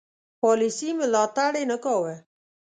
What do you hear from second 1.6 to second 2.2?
نه کاوه.